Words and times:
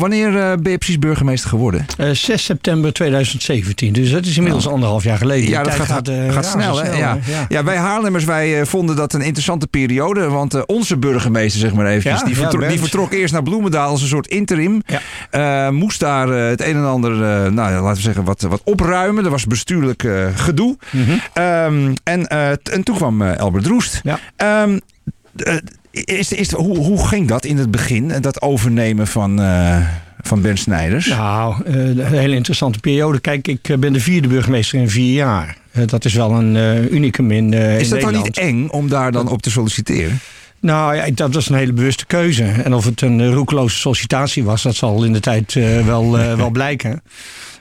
Wanneer 0.00 0.32
uh, 0.32 0.52
ben 0.62 0.72
je 0.72 0.78
precies 0.78 0.98
burgemeester 0.98 1.50
geworden? 1.50 1.86
Uh, 1.98 2.10
6 2.10 2.44
september 2.44 2.92
2017. 2.92 3.92
Dus 3.92 4.10
dat 4.10 4.26
is 4.26 4.36
inmiddels 4.36 4.64
nou. 4.64 4.74
anderhalf 4.74 5.04
jaar 5.04 5.18
geleden. 5.18 5.50
Ja, 5.50 5.62
dat 5.62 5.72
gaat, 5.72 5.86
gaat, 5.86 6.08
uh, 6.08 6.32
gaat 6.32 6.46
snel. 6.46 6.82
Hè? 6.82 6.90
Ja. 6.90 7.18
Ja. 7.26 7.46
ja. 7.48 7.64
wij 7.64 7.76
Haarlemmers 7.76 8.24
wij, 8.24 8.66
vonden 8.66 8.96
dat 8.96 9.12
een 9.12 9.20
interessante 9.20 9.66
periode. 9.66 10.28
Want 10.28 10.66
onze 10.66 10.96
burgemeester, 10.96 11.60
zeg 11.60 11.72
maar 11.72 11.86
eventjes, 11.86 12.22
die, 12.22 12.36
vertrok, 12.36 12.68
die, 12.68 12.78
vertrok, 12.78 13.12
eerst 13.12 13.32
naar 13.32 13.42
Bloemendaal 13.42 13.90
als 13.90 14.02
een 14.02 14.08
soort 14.08 14.26
interim. 14.26 14.82
moest 15.70 16.00
daar 16.00 16.28
het 16.28 16.60
een 16.60 16.76
en 16.76 16.84
ander, 16.84 17.10
nou, 17.52 17.54
laten 17.54 17.94
we 17.94 18.00
zeggen, 18.00 18.24
wat, 18.24 18.40
wat 18.40 18.60
opruimen. 18.64 19.24
Er 19.24 19.30
was 19.30 19.46
bestuurlijk 19.46 20.08
gedoe. 20.34 20.76
Mm 20.90 21.04
-hmm. 21.04 21.44
um, 21.44 21.94
en, 22.02 22.28
en 22.62 22.82
toen 22.82 22.96
kwam 22.96 23.22
Albert 23.22 23.66
Roest. 23.66 24.00
Ja. 24.02 24.62
Um, 24.62 24.80
is, 25.90 26.32
is, 26.32 26.52
hoe, 26.52 26.76
hoe 26.76 27.06
ging 27.06 27.28
dat 27.28 27.44
in 27.44 27.56
het 27.56 27.70
begin, 27.70 28.12
dat 28.20 28.42
overnemen 28.42 29.06
van, 29.06 29.40
uh, 29.40 29.76
van 30.20 30.40
Ben 30.40 30.56
Snijders? 30.56 31.06
Nou, 31.06 31.54
uh, 31.66 31.74
een 31.86 32.04
hele 32.04 32.34
interessante 32.34 32.78
periode. 32.78 33.20
Kijk, 33.20 33.48
ik 33.48 33.68
eh, 33.68 33.78
ben 33.78 33.92
de 33.92 34.00
vierde 34.00 34.28
burgemeester 34.28 34.78
in 34.78 34.90
vier 34.90 35.14
jaar. 35.14 35.56
Uh, 35.72 35.86
dat 35.86 36.04
is 36.04 36.14
wel 36.14 36.30
een 36.32 36.54
unicum 36.94 37.30
in 37.30 37.52
Is 37.52 37.88
dat 37.88 38.00
dan 38.00 38.22
niet 38.22 38.38
eng 38.38 38.68
om 38.68 38.88
daar 38.88 39.12
dan 39.12 39.28
op 39.28 39.42
te 39.42 39.50
solliciteren? 39.50 40.18
Nou 40.60 40.94
ja, 40.94 41.10
dat 41.14 41.34
was 41.34 41.48
een 41.48 41.56
hele 41.56 41.72
bewuste 41.72 42.06
keuze. 42.06 42.44
En 42.44 42.74
of 42.74 42.84
het 42.84 43.00
een 43.00 43.32
roekeloze 43.32 43.76
sollicitatie 43.76 44.44
was, 44.44 44.62
dat 44.62 44.74
zal 44.74 45.04
in 45.04 45.12
de 45.12 45.20
tijd 45.20 45.54
wel, 45.84 46.10
wel 46.42 46.50
blijken. 46.50 47.02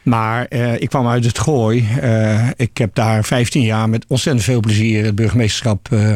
Maar 0.04 0.46
uh, 0.50 0.82
ik 0.82 0.90
kwam 0.90 1.08
uit 1.08 1.26
het 1.26 1.40
Gooi. 1.40 1.88
Uh, 2.04 2.48
ik 2.56 2.78
heb 2.78 2.96
daar 2.96 3.24
15 3.24 3.62
jaar 3.62 3.90
met 3.90 4.06
ontzettend 4.08 4.46
veel 4.46 4.60
plezier 4.60 5.06
het 5.06 5.16
burgemeesterschap 5.16 5.88
uh, 5.94 6.12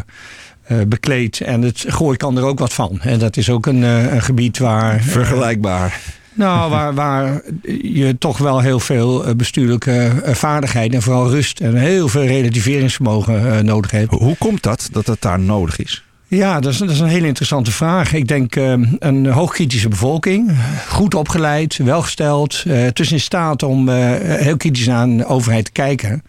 bekleed. 0.88 1.42
En 1.42 1.62
het 1.62 1.86
Gooi 1.88 2.18
kan 2.18 2.38
er 2.38 2.44
ook 2.44 2.60
wat 2.60 2.74
van. 2.74 3.00
En 3.02 3.20
dat 3.20 3.38
is 3.38 3.50
ook 3.50 3.66
een, 3.66 3.82
een 3.82 4.22
gebied 4.22 4.58
waar... 4.58 5.02
Vergelijkbaar. 5.02 6.00
Nou, 6.36 6.70
waar, 6.70 6.94
waar 6.94 7.42
je 7.82 8.16
toch 8.18 8.38
wel 8.38 8.60
heel 8.60 8.80
veel 8.80 9.36
bestuurlijke 9.36 10.12
vaardigheid 10.26 10.94
en 10.94 11.02
vooral 11.02 11.30
rust 11.30 11.60
en 11.60 11.76
heel 11.76 12.08
veel 12.08 12.26
relativeringsvermogen 12.26 13.66
nodig 13.66 13.92
hebt. 13.92 14.12
Hoe 14.12 14.38
komt 14.38 14.64
dat, 14.64 14.90
dat 14.92 15.08
het 15.08 15.22
daar 15.22 15.40
nodig 15.40 15.80
is? 15.80 16.04
Ja, 16.28 16.60
dat 16.60 16.72
is, 16.72 16.78
dat 16.78 16.90
is, 16.90 17.00
een 17.00 17.08
hele 17.08 17.28
interessante 17.28 17.72
vraag. 17.72 18.14
Ik 18.14 18.28
denk 18.28 18.56
een 19.00 19.26
hoogkritische 19.26 19.90
bevolking, 19.90 20.52
goed 20.88 21.16
opgeleid, 21.16 21.78
welgesteld, 21.78 22.64
dus 22.94 23.12
in 23.12 23.20
staat 23.20 23.64
om 23.64 23.90
heel 23.90 24.58
kritisch 24.58 24.88
naar 24.88 25.04
een 25.04 25.26
overheid 25.26 25.66
te 25.66 25.72
kijken. 25.72 26.24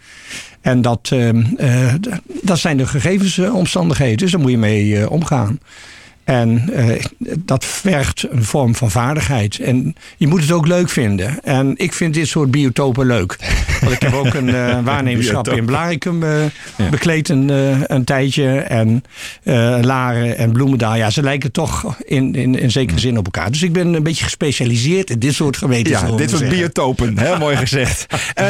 En 0.65 0.83
dat, 0.83 1.13
dat 2.43 2.59
zijn 2.59 2.77
de 2.77 2.87
gegevensomstandigheden, 2.87 4.17
dus 4.17 4.31
daar 4.31 4.41
moet 4.41 4.51
je 4.51 4.59
mee 4.59 5.11
omgaan. 5.11 5.59
En 6.25 6.71
uh, 6.73 7.03
dat 7.39 7.65
vergt 7.65 8.27
een 8.31 8.45
vorm 8.45 8.75
van 8.75 8.91
vaardigheid. 8.91 9.59
En 9.59 9.95
je 10.17 10.27
moet 10.27 10.41
het 10.41 10.53
ook 10.53 10.67
leuk 10.67 10.89
vinden. 10.89 11.43
En 11.43 11.75
ik 11.77 11.93
vind 11.93 12.15
dit 12.15 12.29
soort 12.29 12.51
biotopen 12.51 13.07
leuk. 13.07 13.37
Want 13.81 13.93
ik 13.93 14.03
heb 14.03 14.15
ook 14.15 14.35
een 14.35 14.49
uh, 14.49 14.79
waarnemerschap 14.85 15.49
in 15.49 15.65
Blaricum 15.65 16.23
uh, 16.23 16.45
ja. 16.77 16.89
bekleed 16.91 17.29
een, 17.29 17.49
een, 17.95 18.05
tijdje. 18.05 18.59
En 18.59 19.05
Laren 19.83 20.37
en 20.37 20.53
Bloemendaal. 20.53 20.97
Ja, 20.97 21.11
ze 21.11 21.23
lijken 21.23 21.53
toch 21.53 21.97
in, 22.05 22.35
in, 22.35 22.59
in 22.59 22.71
zekere 22.71 23.01
zin 23.01 23.19
op 23.19 23.25
elkaar. 23.25 23.51
Dus 23.51 23.63
ik 23.63 23.73
ben 23.73 23.95
een 23.95 24.03
beetje 24.03 24.25
gespecialiseerd 24.25 25.11
in 25.11 25.19
dit 25.19 25.35
soort 25.35 25.57
gemeenten. 25.57 25.93
Ja, 25.93 26.11
dit 26.17 26.31
soort 26.31 26.49
biotopen. 26.49 27.19
Heel 27.19 27.39
mooi 27.47 27.57
gezegd. 27.57 28.07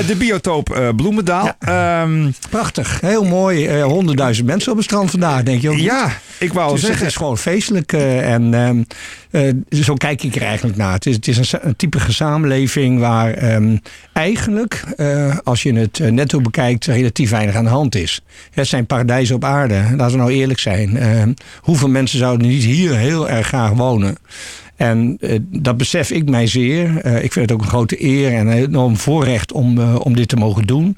de 0.06 0.16
biotoop 0.16 0.92
Bloemendaal. 0.96 1.50
Ja. 1.60 2.02
Um, 2.02 2.34
Prachtig. 2.50 3.00
Heel 3.00 3.24
mooi. 3.24 3.80
Honderdduizend 3.80 4.46
mensen 4.46 4.70
op 4.70 4.76
het 4.76 4.86
strand 4.86 5.10
vandaag, 5.10 5.42
denk 5.42 5.62
je 5.62 5.70
ook. 5.70 5.76
Ja, 5.76 6.12
ik 6.38 6.52
wou 6.52 6.72
dus 6.72 6.80
zeggen. 6.80 6.98
Het 6.98 7.08
is 7.08 7.16
gewoon 7.16 7.38
feest 7.38 7.63
eh, 7.70 8.32
en 8.32 8.54
ehm, 8.54 8.82
eh, 9.30 9.82
zo 9.82 9.94
kijk 9.94 10.22
ik 10.22 10.36
er 10.36 10.42
eigenlijk 10.42 10.76
naar. 10.76 10.92
Het 10.92 11.06
is, 11.06 11.14
het 11.14 11.28
is 11.28 11.52
een, 11.52 11.76
typische 11.76 12.12
samenleving 12.12 12.98
waar 12.98 13.34
ehm, 13.34 13.76
eigenlijk, 14.12 14.84
eh, 14.96 15.36
als 15.44 15.62
je 15.62 15.72
het 15.72 15.98
netto 16.10 16.40
bekijkt, 16.40 16.86
relatief 16.86 17.30
weinig 17.30 17.54
aan 17.54 17.64
de 17.64 17.70
hand 17.70 17.94
is. 17.94 18.20
Het 18.50 18.66
zijn 18.66 18.86
paradijzen 18.86 19.36
op 19.36 19.44
aarde. 19.44 19.74
Laten 19.74 20.10
we 20.10 20.22
nou 20.22 20.32
eerlijk 20.32 20.58
zijn. 20.58 20.96
Ehm, 20.96 21.32
hoeveel 21.60 21.88
mensen 21.88 22.18
zouden 22.18 22.48
niet 22.48 22.64
hier 22.64 22.96
heel 22.96 23.28
erg 23.28 23.46
graag 23.46 23.70
wonen? 23.70 24.16
En 24.76 25.16
uh, 25.20 25.38
dat 25.42 25.76
besef 25.76 26.10
ik 26.10 26.30
mij 26.30 26.46
zeer. 26.46 27.06
Uh, 27.06 27.24
ik 27.24 27.32
vind 27.32 27.48
het 27.48 27.52
ook 27.52 27.62
een 27.62 27.68
grote 27.68 28.04
eer 28.04 28.32
en 28.32 28.46
een 28.46 28.52
enorm 28.52 28.96
voorrecht 28.96 29.52
om, 29.52 29.78
uh, 29.78 29.96
om 29.98 30.16
dit 30.16 30.28
te 30.28 30.36
mogen 30.36 30.66
doen. 30.66 30.96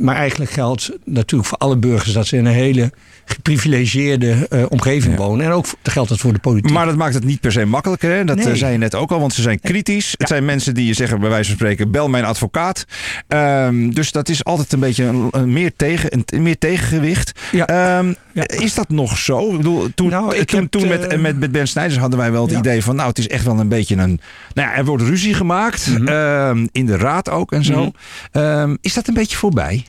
maar 0.00 0.16
eigenlijk 0.16 0.50
geldt 0.50 0.90
natuurlijk 1.04 1.48
voor 1.48 1.58
alle 1.58 1.76
burgers 1.76 2.12
dat 2.12 2.26
ze 2.26 2.36
in 2.36 2.46
een 2.46 2.52
hele 2.52 2.92
geprivilegeerde 3.24 4.48
omgeving 4.68 5.12
ja. 5.12 5.20
wonen. 5.20 5.46
En 5.46 5.52
ook 5.52 5.66
geldt 5.82 6.08
dat 6.08 6.18
voor 6.18 6.32
de 6.32 6.38
politiek. 6.38 6.72
Maar 6.72 6.86
dat 6.86 6.96
maakt 6.96 7.14
het 7.14 7.24
niet 7.24 7.40
per 7.40 7.52
se 7.52 7.64
makkelijker. 7.64 8.10
Hè? 8.10 8.24
Dat 8.24 8.36
nee. 8.36 8.56
zei 8.56 8.72
je 8.72 8.78
net 8.78 8.94
ook 8.94 9.10
al, 9.10 9.20
want 9.20 9.32
ze 9.32 9.42
zijn 9.42 9.60
kritisch. 9.60 10.06
Ja. 10.06 10.14
Het 10.18 10.28
zijn 10.28 10.44
mensen 10.44 10.74
die 10.74 10.86
je 10.86 10.92
zeggen, 10.92 11.20
bij 11.20 11.28
wijze 11.28 11.48
van 11.48 11.58
spreken, 11.58 11.90
bel 11.90 12.08
mijn 12.08 12.24
advocaat. 12.24 12.84
Um, 13.28 13.94
dus 13.94 14.12
dat 14.12 14.28
is 14.28 14.44
altijd 14.44 14.72
een 14.72 14.80
beetje 14.80 15.04
een, 15.04 15.28
een 15.30 15.52
meer, 15.52 15.72
tegen, 15.76 16.24
een, 16.26 16.42
meer 16.42 16.58
tegengewicht. 16.58 17.40
Ja. 17.52 17.98
Um, 17.98 18.16
is 18.46 18.74
dat 18.74 18.88
nog 18.88 19.18
zo? 19.18 19.50
Ik 19.50 19.56
bedoel, 19.56 19.88
toen, 19.94 20.08
nou, 20.08 20.36
ik 20.36 20.48
toen, 20.48 20.68
toen 20.68 20.88
met, 20.88 21.20
met, 21.20 21.38
met 21.38 21.52
Ben 21.52 21.68
Snijders 21.68 21.98
hadden 21.98 22.18
wij 22.18 22.32
wel 22.32 22.46
het 22.46 22.56
idee 22.58 22.67
van, 22.82 22.96
nou, 22.96 23.08
het 23.08 23.18
is 23.18 23.28
echt 23.28 23.44
wel 23.44 23.58
een 23.58 23.68
beetje 23.68 23.96
een. 23.96 24.20
Nou 24.54 24.68
ja, 24.68 24.74
er 24.74 24.84
wordt 24.84 25.02
ruzie 25.02 25.34
gemaakt. 25.34 25.86
Mm 25.86 25.96
-hmm. 25.96 26.08
um, 26.08 26.68
in 26.72 26.86
de 26.86 26.96
raad 26.96 27.30
ook 27.30 27.52
en 27.52 27.64
zo. 27.64 27.84
Mm 27.84 27.94
-hmm. 28.32 28.78
is 28.80 28.94
dat 28.94 29.08
een 29.08 29.14
beetje 29.14 29.36
voorbij? 29.36 29.84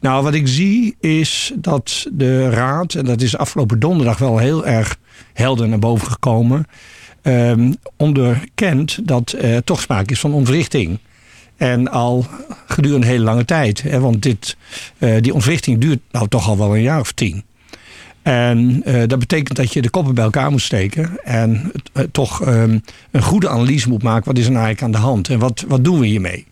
Nou, 0.00 0.22
wat 0.22 0.34
ik 0.34 0.48
zie 0.48 0.96
is 1.00 1.52
dat 1.54 2.06
de 2.12 2.50
raad, 2.50 2.94
en 2.94 3.04
dat 3.04 3.20
is 3.20 3.36
afgelopen 3.36 3.78
donderdag 3.78 4.18
wel 4.18 4.38
heel 4.38 4.66
erg 4.66 4.96
helder 5.32 5.68
naar 5.68 5.78
boven 5.78 6.06
gekomen, 6.06 6.66
um, 7.22 7.74
onderkent 7.96 9.08
dat 9.08 9.34
er 9.38 9.64
toch 9.64 9.80
sprake 9.80 10.12
is 10.12 10.20
van 10.20 10.32
ontwrichting. 10.32 10.98
En 11.56 11.88
al 11.90 12.26
gedurende 12.66 13.06
een 13.06 13.12
hele 13.12 13.24
lange 13.24 13.44
tijd. 13.44 13.82
Hè, 13.82 14.00
want 14.00 14.22
dit, 14.22 14.56
uh, 14.98 15.20
die 15.20 15.34
ontwrichting 15.34 15.80
duurt 15.80 16.00
nou 16.10 16.28
toch 16.28 16.48
al 16.48 16.58
wel 16.58 16.74
een 16.74 16.82
jaar 16.82 17.00
of 17.00 17.12
tien. 17.12 17.44
En 18.26 18.82
uh, 18.86 19.02
dat 19.06 19.18
betekent 19.18 19.56
dat 19.56 19.72
je 19.72 19.82
de 19.82 19.90
koppen 19.90 20.14
bij 20.14 20.24
elkaar 20.24 20.50
moet 20.50 20.60
steken. 20.60 21.24
En 21.24 21.72
uh, 21.94 22.04
toch 22.12 22.46
um, 22.48 22.82
een 23.10 23.22
goede 23.22 23.48
analyse 23.48 23.88
moet 23.88 24.02
maken. 24.02 24.24
Wat 24.24 24.38
is 24.38 24.44
er 24.44 24.52
nou 24.52 24.64
eigenlijk 24.64 24.94
aan 24.94 25.00
de 25.00 25.06
hand? 25.06 25.28
En 25.28 25.38
wat, 25.38 25.64
wat 25.68 25.84
doen 25.84 25.98
we 25.98 26.06
hiermee? 26.06 26.46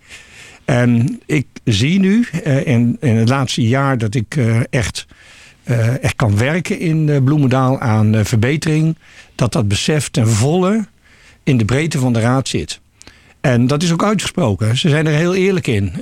En 0.65 1.21
ik 1.27 1.47
zie 1.65 1.99
nu 1.99 2.27
uh, 2.47 2.67
in, 2.67 2.97
in 3.01 3.17
het 3.17 3.29
laatste 3.29 3.63
jaar 3.63 3.99
dat 3.99 4.15
ik 4.15 4.39
echt, 4.71 5.07
echt 6.01 6.17
kan 6.17 6.37
werken 6.37 6.79
in 6.79 7.25
Bloemendaal 7.25 7.81
aan 7.81 8.25
verbetering. 8.25 8.97
Dat 9.35 9.53
dat 9.53 9.69
besef 9.69 10.09
ten 10.09 10.29
volle 10.29 10.87
in 11.43 11.57
de 11.57 11.65
breedte 11.65 11.99
van 11.99 12.13
de 12.13 12.21
raad 12.21 12.49
zit. 12.49 12.81
En 13.45 13.67
dat 13.67 13.83
is 13.83 13.93
ook 13.93 14.05
uitgesproken. 14.05 14.77
Ze 14.77 14.89
zijn 14.89 15.07
er 15.07 15.13
heel 15.13 15.35
eerlijk 15.35 15.67
in. 15.67 15.93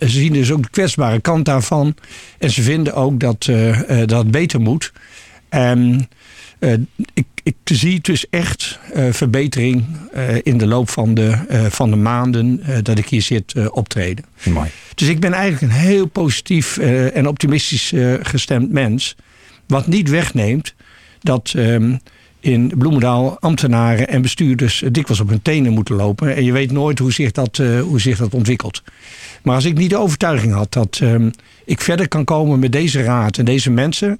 ze 0.00 0.08
zien 0.08 0.32
dus 0.32 0.52
ook 0.52 0.62
de 0.62 0.70
kwetsbare 0.70 1.20
kant 1.20 1.44
daarvan. 1.44 1.94
En 2.38 2.50
ze 2.50 2.62
vinden 2.62 2.94
ook 2.94 3.20
dat 3.20 3.48
dat 4.06 4.30
beter 4.30 4.60
moet. 4.60 4.92
En 5.48 6.08
uh, 6.60 6.72
ik, 7.14 7.24
ik 7.42 7.54
zie 7.64 8.00
dus 8.00 8.28
echt 8.30 8.78
verbetering 9.10 9.84
in 10.42 10.58
de 10.58 10.66
loop 10.66 10.90
van 10.90 11.14
de, 11.14 11.38
van 11.70 11.90
de 11.90 11.96
maanden 11.96 12.62
dat 12.82 12.98
ik 12.98 13.08
hier 13.08 13.22
zit 13.22 13.70
optreden. 13.70 14.24
Mooi. 14.42 14.70
Dus 14.94 15.08
ik 15.08 15.20
ben 15.20 15.32
eigenlijk 15.32 15.72
een 15.72 15.78
heel 15.78 16.06
positief 16.06 16.78
en 16.78 17.28
optimistisch 17.28 17.92
gestemd 18.22 18.72
mens. 18.72 19.16
Wat 19.66 19.86
niet 19.86 20.08
wegneemt 20.08 20.74
dat 21.20 21.52
um, 21.56 22.00
in 22.40 22.72
Bloemendaal 22.78 23.36
ambtenaren 23.40 24.08
en 24.08 24.22
bestuurders 24.22 24.84
dikwijls 24.90 25.20
op 25.20 25.28
hun 25.28 25.42
tenen 25.42 25.72
moeten 25.72 25.94
lopen. 25.94 26.36
En 26.36 26.44
je 26.44 26.52
weet 26.52 26.72
nooit 26.72 26.98
hoe 26.98 27.12
zich 27.12 27.32
dat, 27.32 27.56
hoe 27.56 28.00
zich 28.00 28.18
dat 28.18 28.34
ontwikkelt. 28.34 28.82
Maar 29.42 29.54
als 29.54 29.64
ik 29.64 29.78
niet 29.78 29.90
de 29.90 29.96
overtuiging 29.96 30.52
had 30.52 30.72
dat 30.72 31.00
um, 31.02 31.30
ik 31.68 31.80
verder 31.80 32.08
kan 32.08 32.24
komen 32.24 32.58
met 32.58 32.72
deze 32.72 33.02
raad 33.02 33.38
en 33.38 33.44
deze 33.44 33.70
mensen, 33.70 34.18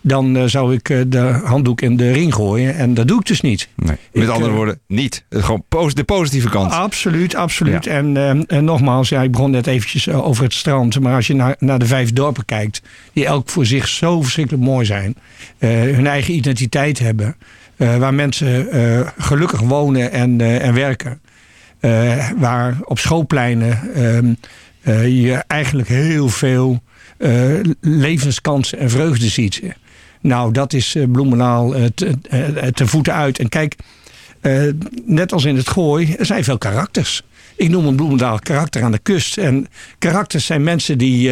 dan 0.00 0.36
uh, 0.36 0.44
zou 0.44 0.74
ik 0.74 0.88
uh, 0.88 1.02
de 1.06 1.40
handdoek 1.44 1.80
in 1.80 1.96
de 1.96 2.12
ring 2.12 2.34
gooien. 2.34 2.74
En 2.74 2.94
dat 2.94 3.08
doe 3.08 3.18
ik 3.18 3.26
dus 3.26 3.40
niet. 3.40 3.68
Nee, 3.74 3.96
met 4.12 4.22
ik, 4.22 4.28
andere 4.28 4.50
uh, 4.50 4.56
woorden, 4.56 4.80
niet. 4.86 5.24
Gewoon 5.30 5.64
de 5.94 6.04
positieve 6.04 6.48
kant. 6.48 6.72
Absoluut, 6.72 7.34
absoluut. 7.34 7.84
Ja. 7.84 7.90
En, 7.90 8.16
ehm, 8.16 8.42
en, 8.46 8.64
nogmaals, 8.64 9.08
ja, 9.08 9.22
ik 9.22 9.30
begon 9.30 9.50
net 9.50 9.66
eventjes 9.66 10.08
over 10.08 10.44
het 10.44 10.54
strand. 10.54 11.00
Maar 11.00 11.14
als 11.14 11.26
je 11.26 11.34
naar, 11.34 11.56
naar 11.58 11.78
de 11.78 11.86
vijf 11.86 12.12
dorpen 12.12 12.44
kijkt, 12.44 12.82
die 13.12 13.26
elk 13.26 13.48
voor 13.48 13.66
zich 13.66 13.88
zo 13.88 14.22
verschrikkelijk 14.22 14.64
mooi 14.64 14.86
zijn, 14.86 15.16
hun 15.58 16.06
eigen 16.06 16.34
identiteit 16.34 16.98
hebben, 16.98 17.36
waar 17.98 18.14
mensen 18.14 18.68
gelukkig 19.18 19.60
wonen 19.60 20.12
en, 20.12 20.40
en 20.40 20.74
werken. 20.74 21.20
Waar 22.36 22.76
op 22.84 22.98
schoolpleinen 22.98 23.80
uh, 24.84 25.22
je 25.22 25.44
eigenlijk 25.46 25.88
heel 25.88 26.28
veel 26.28 26.82
levenskansen 27.80 28.78
en 28.78 28.90
vreugde 28.90 29.28
ziet. 29.28 29.62
Nou, 30.20 30.52
dat 30.52 30.72
is 30.72 30.96
Bloemendaal 31.12 31.74
te, 31.94 32.18
te, 32.74 32.86
voeten 32.86 33.14
uit. 33.14 33.38
En 33.38 33.48
kijk, 33.48 33.76
net 35.04 35.32
als 35.32 35.44
in 35.44 35.56
het 35.56 35.68
gooi, 35.68 36.14
er 36.18 36.26
zijn 36.26 36.44
veel 36.44 36.58
karakters. 36.58 37.22
Ik 37.56 37.68
noem 37.68 37.86
een 37.86 37.96
Bloemendaal 37.96 38.38
karakter 38.38 38.82
aan 38.82 38.92
de 38.92 38.98
kust. 38.98 39.38
En 39.38 39.66
karakters 39.98 40.46
zijn 40.46 40.62
mensen 40.62 40.98
die 40.98 41.30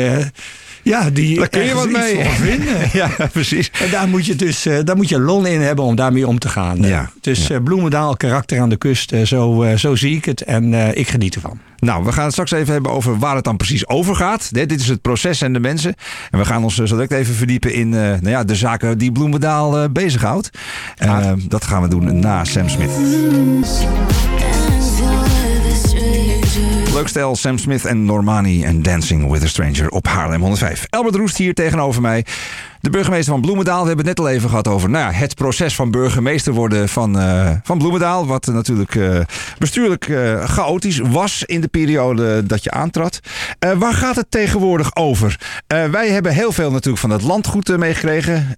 Ja, 0.82 1.10
die 1.10 1.36
daar 1.38 1.48
kun 1.48 1.62
je 1.62 1.74
wat 1.74 1.90
mee 1.90 2.24
vinden. 2.24 2.76
ja, 3.00 3.10
precies. 3.32 3.70
En 3.80 3.90
daar 3.90 4.08
moet 4.08 4.26
je 4.26 4.36
dus 4.36 4.66
daar 4.84 4.96
moet 4.96 5.08
je 5.08 5.20
lon 5.20 5.46
in 5.46 5.60
hebben 5.60 5.84
om 5.84 5.94
daarmee 5.94 6.26
om 6.26 6.38
te 6.38 6.48
gaan. 6.48 6.82
Ja, 6.82 7.10
dus 7.20 7.46
ja. 7.46 7.60
Bloemendaal, 7.60 8.16
karakter 8.16 8.60
aan 8.60 8.68
de 8.68 8.76
kust, 8.76 9.14
zo, 9.24 9.66
zo 9.76 9.94
zie 9.94 10.16
ik 10.16 10.24
het 10.24 10.42
en 10.42 10.74
ik 10.96 11.08
geniet 11.08 11.34
ervan. 11.34 11.60
Nou, 11.78 12.04
we 12.04 12.12
gaan 12.12 12.24
het 12.24 12.32
straks 12.32 12.50
even 12.50 12.72
hebben 12.72 12.92
over 12.92 13.18
waar 13.18 13.34
het 13.34 13.44
dan 13.44 13.56
precies 13.56 13.88
over 13.88 14.16
gaat. 14.16 14.54
Dit 14.54 14.72
is 14.72 14.88
het 14.88 15.02
proces 15.02 15.42
en 15.42 15.52
de 15.52 15.60
mensen. 15.60 15.94
En 16.30 16.38
we 16.38 16.44
gaan 16.44 16.64
ons 16.64 16.74
zo 16.74 16.84
direct 16.84 17.12
even 17.12 17.34
verdiepen 17.34 17.74
in 17.74 17.88
nou 17.88 18.28
ja, 18.28 18.44
de 18.44 18.54
zaken 18.54 18.98
die 18.98 19.12
Bloemendaal 19.12 19.88
bezighoudt. 19.88 20.50
Ja. 20.96 21.34
dat 21.48 21.64
gaan 21.64 21.82
we 21.82 21.88
doen 21.88 22.18
na 22.18 22.44
Sam 22.44 22.68
Smith. 22.68 22.90
Stel, 27.08 27.36
Sam 27.36 27.58
Smith 27.58 27.84
en 27.84 28.04
Normani 28.04 28.64
en 28.64 28.82
Dancing 28.82 29.30
with 29.30 29.42
a 29.42 29.46
Stranger 29.46 29.88
op 29.88 30.06
Haarlem 30.06 30.40
105. 30.40 30.86
Albert 30.90 31.14
Roest 31.14 31.36
hier 31.36 31.54
tegenover 31.54 32.02
mij. 32.02 32.24
De 32.80 32.90
burgemeester 32.90 33.32
van 33.32 33.40
Bloemendaal. 33.40 33.80
We 33.80 33.86
hebben 33.86 34.06
het 34.06 34.16
net 34.16 34.26
al 34.26 34.32
even 34.32 34.48
gehad 34.48 34.68
over 34.68 34.90
nou 34.90 35.12
ja, 35.12 35.18
het 35.18 35.34
proces 35.34 35.74
van 35.74 35.90
burgemeester 35.90 36.52
worden 36.52 36.88
van, 36.88 37.18
uh, 37.18 37.50
van 37.62 37.78
Bloemendaal. 37.78 38.26
Wat 38.26 38.46
natuurlijk 38.46 38.94
uh, 38.94 39.20
bestuurlijk 39.58 40.08
uh, 40.08 40.44
chaotisch 40.44 40.98
was 40.98 41.44
in 41.44 41.60
de 41.60 41.68
periode 41.68 42.46
dat 42.46 42.64
je 42.64 42.70
aantrad. 42.70 43.20
waar 43.78 43.94
gaat 43.94 44.16
het 44.16 44.30
tegenwoordig 44.30 44.96
over? 44.96 45.40
wij 45.66 46.08
hebben 46.08 46.32
heel 46.32 46.52
veel 46.52 46.70
natuurlijk 46.70 47.00
van 47.00 47.10
het 47.10 47.22
landgoed 47.22 47.76
meegekregen. 47.76 48.56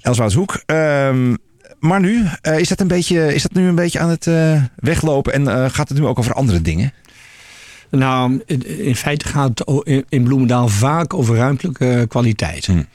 Elswoudshoek. 0.00 0.62
Ehm, 0.66 1.34
maar 1.78 2.00
nu, 2.00 2.26
is, 2.42 2.68
dat 2.68 2.80
een 2.80 2.88
beetje, 2.88 3.34
is 3.34 3.42
dat 3.42 3.52
nu 3.52 3.68
een 3.68 3.74
beetje 3.74 3.98
aan 3.98 4.10
het 4.10 4.28
weglopen 4.76 5.32
en 5.32 5.70
gaat 5.70 5.88
het 5.88 5.98
nu 5.98 6.06
ook 6.06 6.18
over 6.18 6.34
andere 6.34 6.62
dingen? 6.62 6.92
Nou, 7.94 8.42
in 8.64 8.96
feite 8.96 9.26
gaat 9.26 9.58
het 9.58 10.04
in 10.08 10.22
Bloemendaal 10.22 10.68
vaak 10.68 11.14
over 11.14 11.36
ruimtelijke 11.36 12.04
kwaliteit. 12.08 12.66
Hmm. 12.66 12.86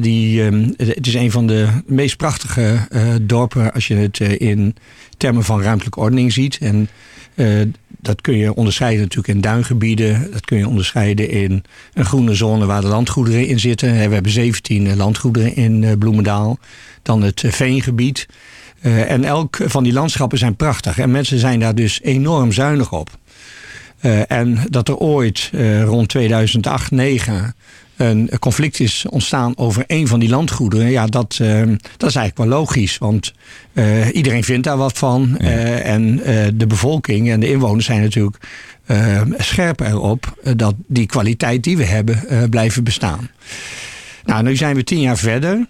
die, 0.00 0.44
ehm, 0.44 0.70
het 0.76 1.06
is 1.06 1.14
een 1.14 1.30
van 1.30 1.46
de 1.46 1.68
meest 1.86 2.16
prachtige 2.16 2.78
uh, 2.90 3.14
dorpen 3.22 3.72
als 3.72 3.86
je 3.86 3.94
het 3.94 4.18
uh, 4.18 4.40
in 4.40 4.74
termen 5.16 5.44
van 5.44 5.62
ruimtelijke 5.62 6.00
ordening 6.00 6.32
ziet. 6.32 6.58
En 6.58 6.88
uh, 7.34 7.62
dat 7.98 8.20
kun 8.20 8.36
je 8.36 8.54
onderscheiden 8.54 9.00
natuurlijk 9.00 9.34
in 9.34 9.40
duingebieden. 9.40 10.30
Dat 10.32 10.44
kun 10.44 10.58
je 10.58 10.68
onderscheiden 10.68 11.30
in 11.30 11.62
een 11.94 12.04
groene 12.04 12.34
zone 12.34 12.66
waar 12.66 12.80
de 12.80 12.86
landgoederen 12.86 13.46
in 13.46 13.60
zitten. 13.60 13.92
We 13.92 14.14
hebben 14.14 14.32
17 14.32 14.96
landgoederen 14.96 15.56
in 15.56 15.98
Bloemendaal. 15.98 16.58
Dan 17.02 17.22
het 17.22 17.44
veengebied. 17.46 18.26
en 18.82 19.24
elk 19.24 19.58
van 19.64 19.84
die 19.84 19.92
landschappen 19.92 20.38
zijn 20.38 20.56
prachtig. 20.56 20.98
En 20.98 21.10
mensen 21.10 21.38
zijn 21.38 21.60
daar 21.60 21.74
dus 21.74 22.00
enorm 22.02 22.52
zuinig 22.52 22.92
op. 22.92 23.18
Uh, 24.02 24.30
en 24.30 24.58
dat 24.70 24.88
er 24.88 24.96
ooit 24.96 25.50
uh, 25.54 25.84
rond 25.84 26.08
2008, 26.08 26.86
2009 26.86 27.54
een 27.96 28.30
conflict 28.38 28.80
is 28.80 29.06
ontstaan 29.10 29.56
over 29.56 29.84
een 29.86 30.06
van 30.08 30.20
die 30.20 30.28
landgoederen. 30.28 30.90
Ja, 30.90 31.06
dat, 31.06 31.38
uh, 31.42 31.58
dat 31.96 32.08
is 32.08 32.16
eigenlijk 32.16 32.36
wel 32.36 32.58
logisch. 32.58 32.98
Want 32.98 33.32
iedereen 34.12 34.44
vindt 34.44 34.64
daar 34.64 34.76
wat 34.76 34.98
van. 34.98 35.36
Ja. 35.38 35.48
en 35.78 36.16
de 36.54 36.66
bevolking 36.66 37.30
en 37.30 37.40
de 37.40 37.50
inwoners 37.50 37.86
zijn 37.86 38.00
natuurlijk 38.00 38.36
scherp 39.36 39.80
erop 39.80 40.38
dat 40.56 40.74
die 40.86 41.06
kwaliteit 41.06 41.62
die 41.62 41.76
we 41.76 41.84
hebben 41.84 42.48
blijven 42.50 42.84
bestaan. 42.84 43.30
Nou, 44.24 44.42
nu 44.42 44.56
zijn 44.56 44.76
we 44.76 44.84
tien 44.84 45.00
jaar 45.00 45.18
verder. 45.18 45.66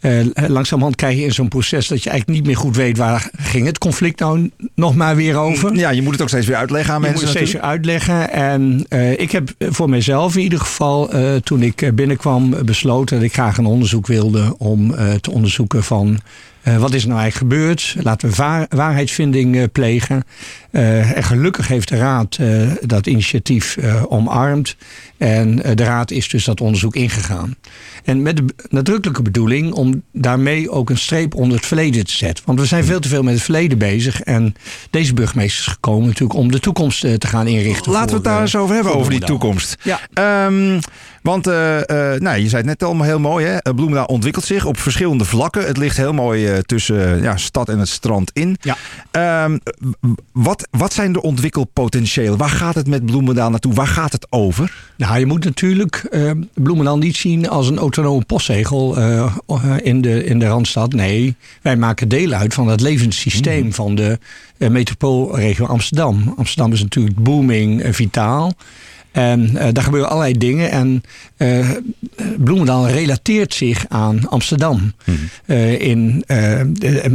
Uh, 0.00 0.26
langzamerhand 0.46 0.96
krijg 0.96 1.16
je 1.16 1.24
in 1.24 1.32
zo'n 1.32 1.48
proces 1.48 1.88
dat 1.88 2.02
je 2.02 2.10
eigenlijk 2.10 2.38
niet 2.38 2.48
meer 2.48 2.56
goed 2.56 2.76
weet 2.76 2.96
waar 2.96 3.30
ging 3.36 3.66
het 3.66 3.78
conflict 3.78 4.20
nou 4.20 4.50
nog 4.74 4.94
maar 4.94 5.16
weer 5.16 5.36
over. 5.36 5.74
Ja, 5.74 5.90
je 5.90 6.02
moet 6.02 6.12
het 6.12 6.22
ook 6.22 6.28
steeds 6.28 6.46
weer 6.46 6.56
uitleggen 6.56 6.94
aan 6.94 7.00
je 7.00 7.06
mensen. 7.06 7.26
Je 7.26 7.26
moet 7.26 7.38
het 7.38 7.48
steeds 7.48 7.62
weer 7.62 7.70
uitleggen. 7.70 8.30
En 8.32 8.86
uh, 8.88 9.20
ik 9.20 9.32
heb 9.32 9.54
voor 9.58 9.90
mezelf 9.90 10.36
in 10.36 10.42
ieder 10.42 10.58
geval, 10.58 11.10
toen 11.42 11.62
ik 11.62 11.90
binnenkwam, 11.94 12.64
besloten 12.64 13.16
dat 13.16 13.24
ik 13.24 13.32
graag 13.32 13.58
een 13.58 13.66
onderzoek 13.66 14.06
wilde 14.06 14.54
om 14.58 14.94
te 15.20 15.30
onderzoeken 15.30 15.84
van 15.84 16.20
uh, 16.68 16.76
wat 16.76 16.94
is 16.94 17.02
er 17.02 17.08
nou 17.08 17.20
eigenlijk 17.20 17.52
gebeurd? 17.52 17.96
Laten 18.02 18.28
we 18.28 18.34
waar, 18.34 18.66
waarheidsvinding 18.68 19.56
uh, 19.56 19.64
plegen. 19.72 20.24
Uh, 20.70 21.16
en 21.16 21.24
gelukkig 21.24 21.68
heeft 21.68 21.88
de 21.88 21.96
Raad 21.96 22.38
dat 22.80 23.06
initiatief 23.06 23.76
omarmd. 24.08 24.76
En 25.16 25.56
de 25.56 25.84
Raad 25.84 26.10
is 26.10 26.28
dus 26.28 26.44
dat 26.44 26.60
onderzoek 26.60 26.96
ingegaan. 26.96 27.56
En 28.04 28.22
met 28.22 28.36
de 28.36 28.44
nadrukkelijke 28.68 29.22
bedoeling 29.22 29.72
om 29.72 30.02
daarmee 30.12 30.70
ook 30.70 30.90
een 30.90 30.98
streep 30.98 31.34
onder 31.34 31.56
het 31.56 31.66
verleden 31.66 32.04
te 32.04 32.16
zetten. 32.16 32.44
Want 32.46 32.60
we 32.60 32.66
zijn 32.66 32.84
veel 32.84 33.00
te 33.00 33.08
veel 33.08 33.22
met 33.22 33.34
het 33.34 33.42
verleden 33.42 33.78
bezig. 33.78 34.20
En 34.20 34.54
deze 34.90 35.14
burgemeester 35.14 35.60
is 35.66 35.72
gekomen 35.72 36.06
natuurlijk 36.06 36.38
om 36.38 36.50
de 36.50 36.60
toekomst 36.60 37.00
te 37.00 37.26
gaan 37.26 37.46
inrichten. 37.46 37.92
Laten 37.92 38.08
we 38.08 38.14
het 38.14 38.24
daar 38.24 38.40
eens 38.40 38.56
over 38.56 38.74
hebben, 38.74 38.94
over 38.94 39.10
die 39.10 39.20
toekomst. 39.20 39.76
Ja. 39.82 40.46
Um, 40.46 40.80
want 41.22 41.46
uh, 41.46 41.76
uh, 41.76 41.82
nou, 42.18 42.38
je 42.38 42.48
zei 42.48 42.56
het 42.56 42.64
net 42.64 42.82
allemaal 42.82 43.06
heel 43.06 43.18
mooi. 43.18 43.46
Hè? 43.46 43.74
Bloemendaal 43.74 44.04
ontwikkelt 44.04 44.44
zich 44.44 44.64
op 44.64 44.78
verschillende 44.78 45.24
vlakken. 45.24 45.66
Het 45.66 45.76
ligt 45.76 45.96
heel 45.96 46.12
mooi 46.12 46.55
tussen 46.62 47.22
ja, 47.22 47.36
stad 47.36 47.68
en 47.68 47.78
het 47.78 47.88
strand 47.88 48.30
in. 48.32 48.56
Ja. 48.60 49.44
Um, 49.44 49.60
wat, 50.32 50.68
wat 50.70 50.92
zijn 50.92 51.12
de 51.12 51.22
ontwikkelpotentiëlen? 51.22 52.38
Waar 52.38 52.48
gaat 52.48 52.74
het 52.74 52.86
met 52.86 53.06
Bloemendaal 53.06 53.50
naartoe? 53.50 53.74
Waar 53.74 53.86
gaat 53.86 54.12
het 54.12 54.26
over? 54.30 54.74
Nou, 54.96 55.18
je 55.18 55.26
moet 55.26 55.44
natuurlijk 55.44 56.08
Bloemendaal 56.54 56.98
niet 56.98 57.16
zien 57.16 57.48
als 57.48 57.68
een 57.68 57.78
autonome 57.78 58.24
postzegel 58.24 58.96
in, 59.82 60.00
de, 60.00 60.24
in 60.24 60.38
de 60.38 60.46
Randstad. 60.46 60.92
Nee, 60.92 61.36
wij 61.62 61.76
maken 61.76 62.08
deel 62.08 62.32
uit 62.32 62.54
van 62.54 62.68
het 62.68 62.80
levenssysteem 62.80 63.64
mm. 63.64 63.72
van 63.72 63.94
de 63.94 64.18
metropoolregio 64.58 65.66
Amsterdam. 65.66 66.34
Amsterdam 66.36 66.72
is 66.72 66.82
natuurlijk 66.82 67.16
booming, 67.22 67.96
vitaal. 67.96 68.52
En 69.16 69.50
uh, 69.54 69.66
daar 69.72 69.84
gebeuren 69.84 70.10
allerlei 70.10 70.38
dingen. 70.38 70.70
En 70.70 71.02
uh, 71.38 71.70
Bloemendaal 72.38 72.88
relateert 72.88 73.54
zich 73.54 73.84
aan 73.88 74.28
Amsterdam. 74.28 74.92
Hmm. 75.04 75.16
Uh, 75.46 75.80
in, 75.80 76.24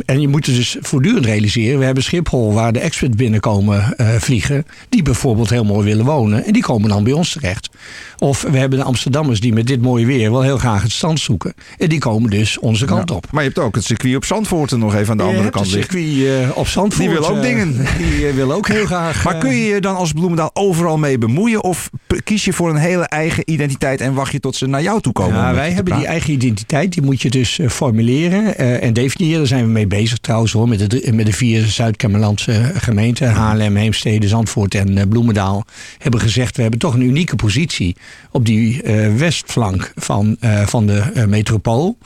en 0.06 0.22
je 0.22 0.28
moet 0.28 0.46
dus 0.46 0.78
voortdurend 0.80 1.26
realiseren. 1.26 1.80
We 1.80 1.86
hebben 1.86 2.04
Schiphol 2.04 2.54
waar 2.54 2.74
de 2.74 2.80
experts 2.80 3.16
binnenkomen 3.16 3.96
vliegen. 4.20 4.66
Die 4.90 5.02
bijvoorbeeld 5.02 5.50
heel 5.50 5.64
mooi 5.64 5.86
willen 5.86 6.06
wonen. 6.06 6.46
En 6.46 6.54
die 6.54 6.62
komen 6.62 6.90
dan 6.90 7.04
bij 7.04 7.14
ons 7.14 7.32
terecht. 7.32 7.70
Of 8.18 8.42
we 8.42 8.58
hebben 8.58 8.80
de 8.80 8.86
Amsterdammers 8.86 9.40
die 9.40 9.54
met 9.54 9.68
dit 9.68 9.82
mooie 9.82 10.06
weer 10.06 10.32
wel 10.32 10.42
heel 10.42 10.58
graag 10.58 10.82
het 10.82 10.92
strand 10.92 11.20
zoeken. 11.20 11.54
En 11.78 11.90
die 11.90 12.00
komen 12.00 12.30
dus 12.30 12.60
onze 12.60 12.86
kant 12.86 13.12
op. 13.12 13.32
Maar 13.32 13.44
je 13.44 13.50
hebt 13.50 13.62
ook 13.62 13.76
het 13.76 13.84
circuit 13.84 14.16
op 14.16 14.26
Zandvoort 14.26 14.72
er 14.72 14.78
nog 14.78 14.96
even 14.96 15.12
aan 15.12 15.18
de 15.18 15.24
andere 15.24 15.50
kant 15.50 15.72
liggen. 15.72 16.00
Het 16.00 16.08
circuit 16.10 16.54
op 16.54 16.68
Zandvoort. 16.68 17.10
Die 17.10 17.20
wil 17.20 17.30
ook 17.30 17.42
dingen. 17.42 17.86
Die 17.98 18.32
wil 18.32 18.52
ook 18.52 18.68
heel 18.68 18.86
graag. 18.96 19.24
Maar 19.24 19.38
kun 19.38 19.52
je 19.52 19.66
je 19.66 19.82
dan 19.82 19.96
als 19.96 20.12
Bloemendaal 20.12 20.50
overal 20.54 20.98
mee 20.98 21.18
bemoeien? 21.18 21.64
Of 21.64 21.90
kies 22.24 22.46
je 22.46 22.54
voor 22.54 22.70
een 22.70 22.76
hele 22.76 23.04
eigen 23.04 23.52
identiteit 23.52 24.02
en 24.02 24.14
wacht 24.14 24.32
je 24.32 24.40
tot 24.40 24.56
ze 24.56 24.68
naar 24.68 24.82
jou 24.82 25.02
toe 25.02 25.14
komen? 25.14 25.36
Ja, 25.36 25.54
wij 25.54 25.72
hebben 25.72 25.96
die 25.96 26.06
eigen 26.06 26.34
identiteit. 26.34 26.94
Die 26.94 27.02
moet 27.02 27.22
je 27.22 27.30
dus 27.30 27.58
uh, 27.58 27.70
formuleren 27.70 28.44
uh, 28.44 28.84
en 28.84 28.94
definiëren. 28.94 29.38
Daar 29.38 29.48
zijn 29.48 29.66
we 29.66 29.72
mee 29.72 29.88
bezig 29.88 30.18
trouwens 30.18 30.52
hoor. 30.52 30.70
Met 30.70 30.90
de, 30.90 31.12
met 31.14 31.26
de 31.26 31.34
vier 31.34 31.66
Zuid-Camerlandse 31.66 32.72
gemeenten. 32.76 33.32
Haarlem, 33.32 33.76
Heemstede, 33.76 34.28
Zandvoort 34.28 34.76
en 34.76 35.08
Bloemendaal. 35.10 35.66
Hebben 35.98 36.20
gezegd 36.20 36.56
we 36.56 36.62
hebben 36.62 36.80
toch 36.80 36.94
een 36.94 37.02
unieke 37.02 37.36
positie 37.36 37.96
op 38.32 38.46
die 38.46 38.82
westflank 39.18 39.92
van, 39.96 40.38
van 40.66 40.86
de 40.86 41.26
metropool. 41.28 41.98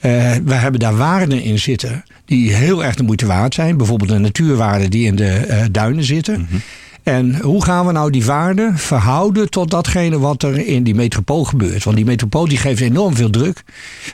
we 0.00 0.54
hebben 0.54 0.80
daar 0.80 0.96
waarden 0.96 1.42
in 1.42 1.58
zitten 1.58 2.04
die 2.24 2.52
heel 2.54 2.84
erg 2.84 2.94
de 2.94 3.02
moeite 3.02 3.26
waard 3.26 3.54
zijn. 3.54 3.76
Bijvoorbeeld 3.76 4.10
de 4.10 4.18
natuurwaarden 4.18 4.90
die 4.90 5.06
in 5.06 5.16
de 5.16 5.66
duinen 5.70 6.04
zitten. 6.04 6.38
Mm 6.38 6.46
-hmm. 6.50 6.60
En 7.04 7.40
hoe 7.40 7.64
gaan 7.64 7.86
we 7.86 7.92
nou 7.92 8.10
die 8.10 8.24
waarden 8.24 8.78
verhouden 8.78 9.50
tot 9.50 9.70
datgene 9.70 10.18
wat 10.18 10.42
er 10.42 10.66
in 10.66 10.82
die 10.82 10.94
metropool 10.94 11.44
gebeurt? 11.44 11.84
Want 11.84 11.96
die 11.96 12.04
metropool 12.04 12.48
die 12.48 12.58
geeft 12.58 12.80
enorm 12.80 13.16
veel 13.16 13.30
druk. 13.30 13.62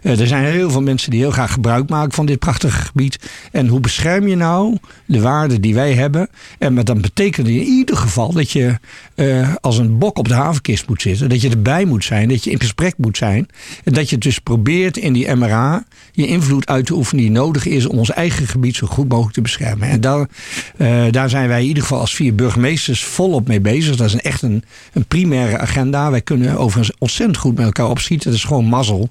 Uh, 0.02 0.20
er 0.20 0.26
zijn 0.26 0.44
heel 0.44 0.70
veel 0.70 0.82
mensen 0.82 1.10
die 1.10 1.20
heel 1.20 1.30
graag 1.30 1.52
gebruik 1.52 1.88
maken 1.88 2.12
van 2.12 2.26
dit 2.26 2.38
prachtige 2.38 2.80
gebied. 2.80 3.18
En 3.52 3.66
hoe 3.66 3.80
bescherm 3.80 4.28
je 4.28 4.36
nou 4.36 4.76
de 5.06 5.20
waarden 5.20 5.60
die 5.60 5.74
wij 5.74 5.94
hebben? 5.94 6.28
En 6.58 6.74
dat 6.74 7.00
betekent 7.00 7.48
in 7.48 7.62
ieder 7.62 7.96
geval 7.96 8.32
dat 8.32 8.50
je 8.50 8.78
uh, 9.14 9.54
als 9.60 9.78
een 9.78 9.98
bok 9.98 10.18
op 10.18 10.28
de 10.28 10.34
havenkist 10.34 10.88
moet 10.88 11.02
zitten. 11.02 11.28
Dat 11.28 11.40
je 11.40 11.50
erbij 11.50 11.84
moet 11.84 12.04
zijn, 12.04 12.28
dat 12.28 12.44
je 12.44 12.50
in 12.50 12.60
gesprek 12.60 12.94
moet 12.96 13.16
zijn. 13.16 13.48
En 13.84 13.92
dat 13.92 14.10
je 14.10 14.18
dus 14.18 14.38
probeert 14.38 14.96
in 14.96 15.12
die 15.12 15.34
MRA 15.34 15.84
je 16.12 16.26
invloed 16.26 16.66
uit 16.66 16.86
te 16.86 16.94
oefenen 16.94 17.22
die 17.22 17.32
nodig 17.32 17.66
is 17.66 17.86
om 17.86 17.98
ons 17.98 18.10
eigen 18.10 18.46
gebied 18.46 18.76
zo 18.76 18.86
goed 18.86 19.08
mogelijk 19.08 19.34
te 19.34 19.40
beschermen. 19.40 19.88
En 19.88 20.00
daar, 20.00 20.28
uh, 20.76 21.02
daar 21.10 21.28
zijn 21.28 21.48
wij 21.48 21.60
in 21.60 21.66
ieder 21.66 21.82
geval 21.82 22.00
als 22.00 22.14
vier 22.14 22.34
burgemeesters 22.34 22.78
volop 22.88 23.48
mee 23.48 23.60
bezig. 23.60 23.96
Dat 23.96 24.06
is 24.06 24.12
een, 24.12 24.20
echt 24.20 24.42
een, 24.42 24.64
een 24.92 25.04
primaire 25.04 25.58
agenda. 25.58 26.10
Wij 26.10 26.20
kunnen 26.20 26.58
overigens 26.58 26.96
ontzettend 26.98 27.38
goed 27.38 27.56
met 27.56 27.64
elkaar 27.64 27.88
opschieten. 27.88 28.30
Dat 28.30 28.38
is 28.38 28.44
gewoon 28.44 28.64
mazzel. 28.64 29.08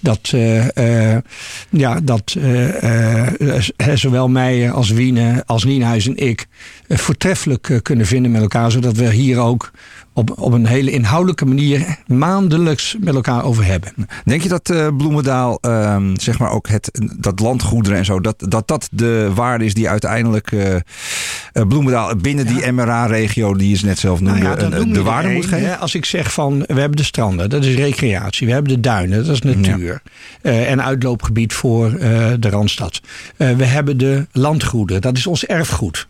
Dat, 0.00 0.32
uh, 0.34 0.64
uh, 0.74 1.16
ja, 1.70 2.00
dat 2.02 2.36
uh, 2.38 3.26
zowel 3.94 4.28
mij 4.28 4.70
als 4.70 4.90
Wiene, 4.90 5.42
als 5.46 5.64
Nienhuis 5.64 6.06
en 6.06 6.16
ik 6.16 6.46
voortreffelijk 6.88 7.80
kunnen 7.82 8.06
vinden 8.06 8.30
met 8.30 8.40
elkaar. 8.40 8.70
Zodat 8.70 8.96
we 8.96 9.12
hier 9.12 9.38
ook 9.38 9.70
op, 10.12 10.38
op 10.38 10.52
een 10.52 10.66
hele 10.66 10.90
inhoudelijke 10.90 11.46
manier 11.46 11.96
maandelijks 12.06 12.96
met 13.00 13.14
elkaar 13.14 13.44
over 13.44 13.64
hebben. 13.64 13.92
Denk 14.24 14.42
je 14.42 14.48
dat 14.48 14.70
uh, 14.70 14.88
Bloemendaal, 14.96 15.58
uh, 15.62 15.96
zeg 16.14 16.38
maar 16.38 16.50
ook 16.50 16.68
het, 16.68 17.00
dat 17.18 17.40
landgoederen 17.40 17.98
en 17.98 18.04
zo, 18.04 18.20
dat, 18.20 18.44
dat 18.48 18.68
dat 18.68 18.88
de 18.92 19.30
waarde 19.34 19.64
is 19.64 19.74
die 19.74 19.88
uiteindelijk 19.88 20.52
uh, 20.52 20.76
Bloemendaal 21.68 22.16
binnen 22.16 22.46
die 22.46 22.72
MRA-regio, 22.72 23.54
die 23.54 23.78
je 23.78 23.84
net 23.84 23.98
zelf 23.98 24.20
noemde, 24.20 24.40
nou 24.40 24.92
de 24.92 25.02
waarde 25.02 25.28
moet 25.28 25.46
geven? 25.46 25.78
Als 25.78 25.94
ik 25.94 26.04
zeg 26.04 26.32
van, 26.32 26.58
we 26.58 26.80
hebben 26.80 26.96
de 26.96 27.04
stranden, 27.04 27.50
dat 27.50 27.64
is 27.64 27.74
recreatie. 27.74 28.46
We 28.46 28.52
hebben 28.52 28.72
de 28.72 28.80
duinen, 28.80 29.24
dat 29.24 29.34
is 29.34 29.42
natuur. 29.42 30.02
en 30.42 30.82
uitloopgebied 30.82 31.52
voor 31.52 31.90
de 32.38 32.48
Randstad. 32.48 33.00
we 33.36 33.64
hebben 33.64 33.98
de 33.98 34.26
landgoeden, 34.32 35.00
dat 35.00 35.16
is 35.16 35.26
ons 35.26 35.46
erfgoed. 35.46 36.06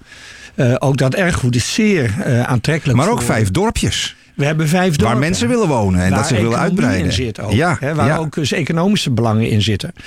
Ook 0.78 0.97
dat 0.97 1.14
erfgoed 1.14 1.57
is 1.57 1.75
zeer 1.75 2.14
aantrekkelijk. 2.47 2.99
Maar 2.99 3.11
ook 3.11 3.23
vijf 3.23 3.50
dorpjes. 3.50 4.14
We 4.40 4.47
hebben 4.47 4.69
vijf 4.69 4.88
dorpen. 4.97 5.07
Waar 5.07 5.19
mensen 5.19 5.49
willen 5.49 5.69
wonen 5.69 6.00
en 6.00 6.11
dat 6.11 6.26
ze 6.26 6.35
willen 6.35 6.59
uitbreiden. 6.59 7.04
In 7.04 7.12
zit 7.12 7.40
ook, 7.40 7.52
ja, 7.52 7.76
hè, 7.80 7.95
waar 7.95 8.19
ook 8.19 8.35
dus 8.35 8.52
economische 8.52 9.11
belangen 9.11 9.49
in 9.49 9.62
zitten. 9.62 9.92
Uh, 9.95 10.04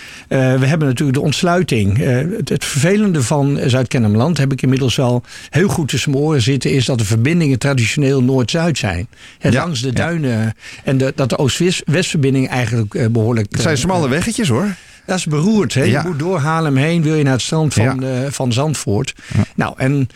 we 0.59 0.65
hebben 0.65 0.87
natuurlijk 0.87 1.17
de 1.17 1.23
ontsluiting. 1.23 1.99
Uh, 1.99 2.37
het, 2.37 2.49
het, 2.49 2.65
vervelende 2.65 3.23
van 3.23 3.59
Zuid-Kennemerland 3.65 4.37
heb 4.37 4.51
ik 4.51 4.61
inmiddels 4.61 4.95
wel 4.95 5.23
heel 5.49 5.67
goed 5.67 5.87
tussen 5.87 6.11
mijn 6.11 6.23
oren 6.23 6.41
zitten. 6.41 6.71
Is 6.71 6.85
dat 6.85 6.97
de 6.97 7.05
verbindingen 7.05 7.59
traditioneel 7.59 8.23
Noord-Zuid 8.23 8.77
zijn. 8.77 9.07
Hè, 9.39 9.51
langs 9.51 9.81
de 9.81 9.93
duinen. 9.93 10.53
En 10.83 10.97
de, 10.97 11.13
dat 11.15 11.29
de 11.29 11.37
Oost-West-verbinding 11.37 12.49
eigenlijk 12.49 12.93
uh, 12.93 13.05
behoorlijk. 13.07 13.47
Het 13.51 13.61
zijn 13.61 13.77
smalle 13.77 14.09
weggetjes 14.09 14.47
hoor. 14.49 14.75
Dat 15.05 15.17
is 15.17 15.25
beroerd. 15.25 15.73
Hè? 15.73 15.83
Je 15.83 16.01
moet 16.05 16.19
door 16.19 16.39
Haarlem 16.39 16.77
heen, 16.77 17.01
wil 17.03 17.15
je 17.15 17.23
naar 17.23 17.33
het 17.33 17.41
strand 17.41 17.73
van, 17.73 18.03
van 18.29 18.53
Zandvoort. 18.53 19.13
Nou, 19.55 19.73
en 19.77 20.07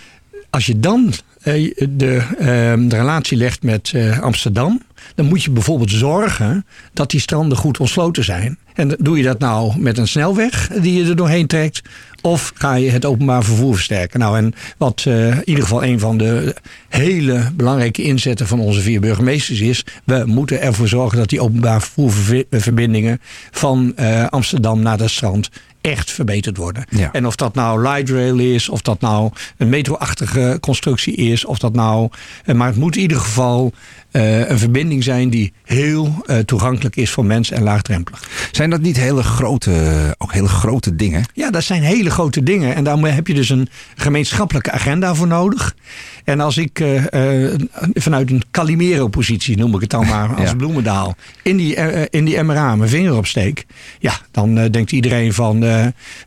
als 0.57 0.65
je 0.65 0.79
dan 0.79 1.13
eh, 1.41 1.73
de, 1.89 2.23
ehm, 2.39 2.87
de 2.87 2.97
relatie 2.97 3.37
legt 3.37 3.63
met 3.63 3.91
eh, 3.93 4.19
Amsterdam, 4.19 4.81
dan 5.15 5.25
moet 5.25 5.43
je 5.43 5.51
bijvoorbeeld 5.51 5.91
zorgen 5.91 6.65
dat 6.93 7.11
die 7.11 7.19
stranden 7.19 7.57
goed 7.57 7.77
ontsloten 7.77 8.23
zijn. 8.23 8.57
En 8.73 8.95
doe 8.99 9.17
je 9.17 9.23
dat 9.23 9.39
nou 9.39 9.79
met 9.79 9.97
een 9.97 10.07
snelweg 10.07 10.69
die 10.81 11.03
je 11.03 11.09
er 11.09 11.15
doorheen 11.15 11.47
trekt? 11.47 11.81
Of 12.21 12.51
ga 12.55 12.75
je 12.75 12.89
het 12.89 13.05
openbaar 13.05 13.43
vervoer 13.43 13.73
versterken? 13.73 14.19
Nou, 14.19 14.37
en 14.37 14.53
wat 14.77 15.05
uh, 15.07 15.27
in 15.27 15.41
ieder 15.45 15.63
geval 15.63 15.83
een 15.83 15.99
van 15.99 16.17
de 16.17 16.55
hele 16.89 17.51
belangrijke 17.53 18.03
inzetten 18.03 18.47
van 18.47 18.59
onze 18.59 18.81
vier 18.81 18.99
burgemeesters 18.99 19.59
is: 19.59 19.85
we 20.03 20.23
moeten 20.25 20.61
ervoor 20.61 20.87
zorgen 20.87 21.17
dat 21.17 21.29
die 21.29 21.41
openbaar 21.41 21.81
vervoerverbindingen 21.81 23.21
van 23.51 23.93
uh, 23.99 24.27
Amsterdam 24.27 24.81
naar 24.81 24.99
het 24.99 25.09
strand 25.09 25.49
echt 25.81 26.11
verbeterd 26.11 26.57
worden. 26.57 26.85
En 27.11 27.27
of 27.27 27.35
dat 27.35 27.55
nou 27.55 27.81
light 27.81 28.09
rail 28.09 28.37
is, 28.37 28.69
of 28.69 28.81
dat 28.81 29.01
nou 29.01 29.31
een 29.57 29.69
metroachtige 29.69 30.57
constructie 30.61 31.15
is, 31.15 31.45
of 31.45 31.57
dat 31.59 31.73
nou. 31.73 32.09
Eh, 32.45 32.55
maar 32.55 32.67
het 32.67 32.75
moet 32.75 32.95
in 32.95 33.01
ieder 33.01 33.19
geval 33.19 33.71
uh, 34.11 34.49
een 34.49 34.59
verbinding 34.59 34.86
zijn 35.03 35.29
die 35.29 35.53
heel 35.63 36.23
uh, 36.25 36.37
toegankelijk 36.37 36.95
is 36.95 37.09
voor 37.09 37.25
mensen 37.25 37.55
en 37.55 37.63
laagdrempelig. 37.63 38.29
Zijn 38.51 38.69
dat 38.69 38.81
niet 38.81 38.97
hele 38.97 39.23
grote, 39.23 40.15
ook 40.17 40.33
hele 40.33 40.47
grote 40.47 40.95
dingen? 40.95 41.23
Ja, 41.33 41.51
dat 41.51 41.63
zijn 41.63 41.81
hele 41.81 42.09
grote 42.09 42.43
dingen. 42.43 42.75
En 42.75 42.83
daar 42.83 42.97
heb 42.97 43.27
je 43.27 43.33
dus 43.33 43.49
een 43.49 43.69
gemeenschappelijke 43.95 44.71
agenda 44.71 45.15
voor 45.15 45.27
nodig. 45.27 45.75
En 46.23 46.39
als 46.39 46.57
ik 46.57 46.79
uh, 46.79 47.53
vanuit 47.93 48.31
een 48.31 48.43
Calimero-positie, 48.51 49.57
noem 49.57 49.75
ik 49.75 49.81
het 49.81 49.89
dan 49.89 50.07
maar, 50.07 50.35
als 50.39 50.49
ja. 50.49 50.55
Bloemendaal, 50.55 51.15
in 51.41 51.57
die, 51.57 51.75
in 52.09 52.25
die 52.25 52.43
MRA 52.43 52.75
mijn 52.75 52.89
vinger 52.89 53.15
opsteek, 53.15 53.65
ja, 53.99 54.13
dan 54.31 54.55
denkt 54.55 54.91
iedereen 54.91 55.33
van 55.33 55.65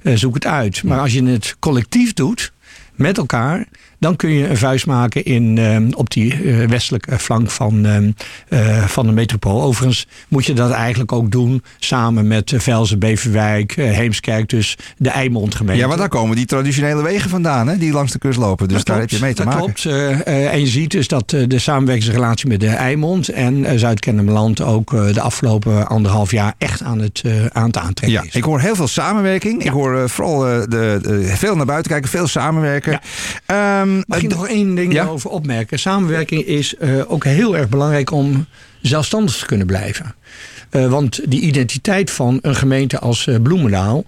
zoek 0.03 0.35
het 0.35 0.47
uit. 0.47 0.83
Maar 0.83 0.99
als 0.99 1.13
je 1.13 1.25
het 1.25 1.57
collectief 1.59 2.13
doet, 2.13 2.53
met 3.01 3.19
elkaar, 3.19 3.67
dan 3.99 4.17
kun 4.17 4.31
je 4.31 4.49
een 4.49 4.57
vuist 4.57 4.87
maken 4.87 5.25
in, 5.25 5.59
ehm, 5.59 5.91
op 5.93 6.11
die 6.11 6.43
uh, 6.43 6.67
westelijke 6.67 7.19
flank 7.19 7.51
van, 7.51 7.87
uh, 7.87 8.85
van 8.87 9.07
de 9.07 9.13
metropool. 9.13 9.63
Overigens 9.63 10.07
moet 10.29 10.47
je 10.47 10.53
dat 10.53 10.71
eigenlijk 10.71 11.13
ook 11.13 11.31
doen 11.31 11.63
samen 11.79 12.27
met 12.27 12.53
Velzen, 12.57 12.99
Beverwijk, 12.99 13.73
Heemskerk, 13.75 14.49
dus 14.49 14.77
de 14.97 15.09
Eimond 15.09 15.55
gemeente. 15.55 15.83
Ja, 15.83 15.89
maar 15.89 15.97
daar 15.97 16.09
komen 16.09 16.37
die 16.37 16.47
traditionele 16.47 17.03
wegen 17.03 17.31
vandaan, 17.31 17.69
hè, 17.69 17.79
die 17.79 17.93
langs 17.93 18.13
de 18.13 18.19
kust 18.19 18.39
lopen. 18.39 18.69
Dus 18.69 18.85
daar 18.85 18.99
heb 18.99 19.11
je 19.11 19.19
mee 19.21 19.35
te 19.35 19.45
dat 19.45 19.55
maken. 19.55 19.75
Klopt. 19.75 19.85
en 20.25 20.61
je 20.61 20.67
ziet 20.67 20.91
dus 20.91 21.09
dat 21.09 21.29
de 21.29 21.59
samenwerkingsrelatie 21.59 22.49
met 22.49 22.61
de 22.61 22.69
Eimond 22.69 23.29
en 23.29 23.79
Zuid-Kennemerland 23.79 24.61
ook 24.61 24.91
de 24.91 25.21
afgelopen 25.21 25.87
anderhalf 25.87 26.31
jaar 26.31 26.55
echt 26.59 26.83
aan 26.83 26.99
het, 26.99 27.23
aan 27.53 27.67
het 27.67 27.77
aantrekken 27.77 28.21
ja, 28.21 28.23
is. 28.23 28.35
Ik 28.35 28.45
hoor 28.45 28.61
heel 28.61 28.75
veel 28.75 28.89
samenwerking. 28.89 29.65
Ik 29.65 29.71
hoor 29.71 30.09
vooral 30.09 30.39
de, 30.41 30.67
de, 30.69 31.33
veel 31.37 31.57
naar 31.57 31.67
buiten 31.67 31.91
kijken, 31.91 32.11
veel 32.11 32.27
samenwerken. 32.27 32.90
Ja. 32.91 33.81
Um, 33.81 34.03
Mag 34.07 34.23
ik 34.23 34.29
nog 34.29 34.49
één 34.49 34.75
ding 34.75 34.93
ja? 34.93 35.07
over 35.07 35.31
opmerken? 35.31 35.79
Samenwerking 35.79 36.45
is 36.47 36.75
uh, 36.81 37.13
ook 37.13 37.25
heel 37.25 37.57
erg 37.57 37.69
belangrijk 37.69 38.11
om 38.11 38.47
zelfstandig 38.83 39.37
te 39.37 39.47
kunnen 39.47 39.67
blijven. 39.67 40.15
Uh, 40.71 40.91
want 40.91 41.31
die 41.31 41.41
identiteit 41.41 42.11
van 42.11 42.39
een 42.43 42.57
gemeente 42.57 42.99
als 42.99 43.27
uh, 43.27 43.37
Bloemendaal, 43.43 44.05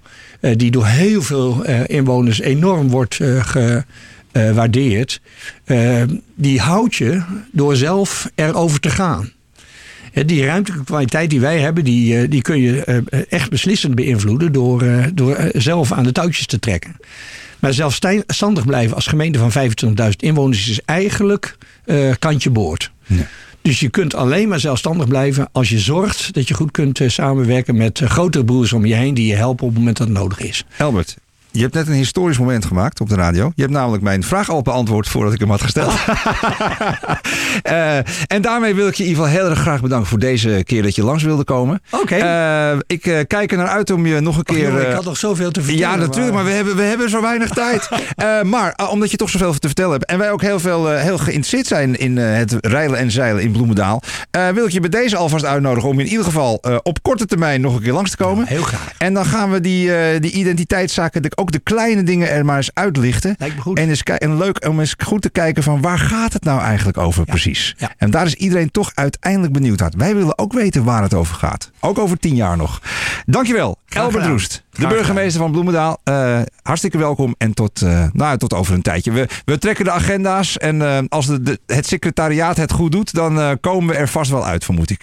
die 0.56 0.70
door 0.70 0.86
heel 0.86 1.22
veel 1.22 1.64
inwoners 1.86 2.40
enorm 2.40 2.88
wordt 2.88 3.20
gewaardeerd, 4.32 5.20
die 6.34 6.60
houdt 6.60 6.94
je 6.94 7.22
door 7.52 7.76
zelf 7.76 8.30
erover 8.34 8.80
te 8.80 8.90
gaan. 8.90 9.32
Die 10.12 10.44
ruimtelijke 10.44 10.84
kwaliteit 10.84 11.30
die 11.30 11.40
wij 11.40 11.60
hebben, 11.60 11.84
die, 11.84 12.28
die 12.28 12.42
kun 12.42 12.60
je 12.60 13.02
echt 13.28 13.50
beslissend 13.50 13.94
beïnvloeden 13.94 14.52
door, 14.52 14.84
door 15.14 15.50
zelf 15.52 15.92
aan 15.92 16.04
de 16.04 16.12
touwtjes 16.12 16.46
te 16.46 16.58
trekken. 16.58 16.96
Maar 17.62 17.72
zelfstandig 17.72 18.66
blijven 18.66 18.94
als 18.94 19.06
gemeente 19.06 19.38
van 19.38 19.52
25.000 19.52 20.10
inwoners 20.16 20.68
is 20.68 20.80
eigenlijk 20.84 21.56
uh, 21.84 22.12
kantje 22.18 22.50
boord. 22.50 22.90
Ja. 23.06 23.26
Dus 23.62 23.80
je 23.80 23.88
kunt 23.88 24.14
alleen 24.14 24.48
maar 24.48 24.60
zelfstandig 24.60 25.08
blijven 25.08 25.48
als 25.52 25.68
je 25.68 25.78
zorgt 25.78 26.34
dat 26.34 26.48
je 26.48 26.54
goed 26.54 26.70
kunt 26.70 27.00
uh, 27.00 27.08
samenwerken 27.08 27.76
met 27.76 28.00
uh, 28.00 28.08
grotere 28.08 28.44
broers 28.44 28.72
om 28.72 28.86
je 28.86 28.94
heen 28.94 29.14
die 29.14 29.26
je 29.26 29.34
helpen 29.34 29.64
op 29.64 29.70
het 29.70 29.78
moment 29.78 29.96
dat 29.96 30.06
het 30.06 30.16
nodig 30.16 30.38
is. 30.38 30.64
Albert, 30.78 31.16
je 31.52 31.60
hebt 31.60 31.74
net 31.74 31.86
een 31.86 31.92
historisch 31.92 32.38
moment 32.38 32.64
gemaakt 32.64 33.00
op 33.00 33.08
de 33.08 33.14
radio. 33.14 33.52
Je 33.54 33.62
hebt 33.62 33.74
namelijk 33.74 34.02
mijn 34.02 34.22
vraag 34.22 34.50
al 34.50 34.62
beantwoord 34.62 35.08
voordat 35.08 35.32
ik 35.32 35.40
hem 35.40 35.50
had 35.50 35.62
gesteld. 35.62 35.92
uh, 37.66 37.96
en 38.36 38.42
daarmee 38.42 38.74
wil 38.74 38.88
ik 38.88 38.94
je 38.94 39.02
in 39.02 39.08
ieder 39.08 39.24
geval 39.24 39.40
heel 39.40 39.50
erg 39.50 39.60
graag 39.60 39.80
bedanken 39.80 40.08
voor 40.08 40.18
deze 40.18 40.62
keer 40.64 40.82
dat 40.82 40.94
je 40.94 41.04
langs 41.04 41.22
wilde 41.22 41.44
komen. 41.44 41.82
Oké. 41.90 42.02
Okay. 42.02 42.72
Uh, 42.72 42.78
ik 42.86 43.06
uh, 43.06 43.18
kijk 43.26 43.52
er 43.52 43.58
naar 43.58 43.68
uit 43.68 43.90
om 43.90 44.06
je 44.06 44.20
nog 44.20 44.36
een 44.36 44.42
keer. 44.42 44.68
Jongen, 44.68 44.88
ik 44.88 44.94
had 44.94 45.04
nog 45.04 45.16
zoveel 45.16 45.50
te 45.50 45.62
vertellen. 45.62 45.90
Ja, 45.90 45.96
natuurlijk, 45.96 46.34
maar, 46.34 46.42
maar 46.42 46.44
we, 46.44 46.56
hebben, 46.56 46.76
we 46.76 46.82
hebben 46.82 47.10
zo 47.10 47.20
weinig 47.20 47.50
tijd. 47.62 47.88
maar 48.44 48.88
omdat 48.90 49.10
je 49.10 49.16
toch 49.16 49.30
zoveel 49.30 49.52
te 49.52 49.66
vertellen 49.66 49.92
hebt 49.92 50.04
en 50.04 50.18
wij 50.18 50.30
ook 50.30 50.42
heel, 50.42 50.60
veel, 50.60 50.88
heel 50.88 51.18
geïnteresseerd 51.18 51.66
zijn 51.66 51.98
in 51.98 52.16
het 52.16 52.56
rijlen 52.60 52.98
en 52.98 53.10
zeilen 53.10 53.42
in 53.42 53.52
Bloemendaal, 53.52 54.02
wil 54.54 54.66
ik 54.66 54.72
je 54.72 54.80
bij 54.80 54.90
deze 54.90 55.16
alvast 55.16 55.44
uitnodigen 55.44 55.88
om 55.88 56.00
in 56.00 56.06
ieder 56.06 56.24
geval 56.24 56.62
op 56.82 57.02
korte 57.02 57.26
termijn 57.26 57.60
nog 57.60 57.74
een 57.74 57.82
keer 57.82 57.92
langs 57.92 58.10
te 58.10 58.16
komen. 58.16 58.46
heel 58.46 58.62
graag. 58.62 58.92
En 58.98 59.14
dan 59.14 59.24
gaan 59.24 59.50
we 59.50 59.60
die, 59.60 60.20
die 60.20 60.32
identiteitszaken 60.32 61.22
ook 61.42 61.52
de 61.52 61.58
kleine 61.58 62.02
dingen 62.02 62.30
er 62.30 62.44
maar 62.44 62.56
eens 62.56 62.70
uitlichten. 62.74 63.34
Lijkt 63.38 63.54
me 63.54 63.60
goed. 63.60 63.78
En, 63.78 63.88
eens, 63.88 64.02
en 64.02 64.36
leuk 64.36 64.66
om 64.68 64.80
eens 64.80 64.94
goed 64.98 65.22
te 65.22 65.30
kijken 65.30 65.62
van 65.62 65.80
waar 65.80 65.98
gaat 65.98 66.32
het 66.32 66.44
nou 66.44 66.60
eigenlijk 66.60 66.98
over 66.98 67.24
precies. 67.24 67.74
Ja. 67.78 67.92
En 67.96 68.10
daar 68.10 68.26
is 68.26 68.34
iedereen 68.34 68.70
toch 68.70 68.90
uiteindelijk 68.94 69.52
benieuwd 69.52 69.78
naar. 69.78 69.92
Wij 69.96 70.14
willen 70.14 70.38
ook 70.38 70.52
weten 70.52 70.84
waar 70.84 71.02
het 71.02 71.14
over 71.14 71.34
gaat. 71.34 71.70
Ook 71.80 71.98
over 71.98 72.18
tien 72.18 72.34
jaar 72.34 72.56
nog. 72.56 72.80
Dankjewel, 73.26 73.78
Albert 73.88 74.26
Roest. 74.26 74.62
De 74.70 74.86
burgemeester 74.86 75.40
van 75.40 75.50
Bloemendaal. 75.50 76.00
Uh, 76.04 76.40
hartstikke 76.62 76.98
welkom 76.98 77.34
en 77.38 77.54
tot, 77.54 77.80
uh, 77.82 78.04
nou, 78.12 78.38
tot 78.38 78.54
over 78.54 78.74
een 78.74 78.82
tijdje. 78.82 79.12
We, 79.12 79.28
we 79.44 79.58
trekken 79.58 79.84
de 79.84 79.90
agenda's 79.90 80.58
en 80.58 80.76
uh, 80.76 80.98
als 81.08 81.26
de, 81.26 81.42
de, 81.42 81.60
het 81.66 81.86
secretariaat 81.86 82.56
het 82.56 82.72
goed 82.72 82.92
doet, 82.92 83.14
dan 83.14 83.60
komen 83.60 83.94
we 83.94 84.00
er 84.00 84.08
vast 84.08 84.30
wel 84.30 84.46
uit, 84.46 84.64
vermoed 84.64 84.90
ik. 84.90 85.00